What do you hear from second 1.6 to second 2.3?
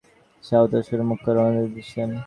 দিয়েছিল।